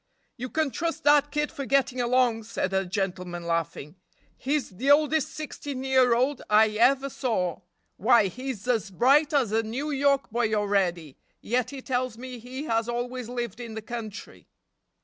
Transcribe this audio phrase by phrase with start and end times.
[0.35, 3.97] "You can trust that kid for getting along," said the gentleman laughing.
[4.35, 7.59] "He's the oldest sixteen year old I ever saw.
[7.97, 12.63] Why he's as bright as a New York boy already, yet he tells me he
[12.63, 14.47] has always lived in the country."